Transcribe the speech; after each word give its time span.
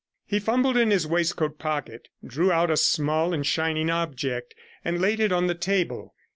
He 0.25 0.39
fumbled 0.39 0.77
in 0.77 0.89
his 0.89 1.05
waistcoat 1.05 1.59
pocket, 1.59 2.07
drew 2.25 2.51
out 2.51 2.71
a 2.71 2.75
small 2.77 3.35
and 3.35 3.45
shining 3.45 3.91
object, 3.91 4.55
and 4.83 4.99
laid 4.99 5.19
it 5.19 5.31
on 5.31 5.45
the 5.45 5.53
table. 5.53 6.15